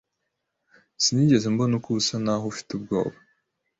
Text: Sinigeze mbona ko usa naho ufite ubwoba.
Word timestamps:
Sinigeze 1.03 1.45
mbona 1.53 1.75
ko 1.83 1.89
usa 1.99 2.15
naho 2.23 2.45
ufite 2.53 2.69
ubwoba. 2.77 3.15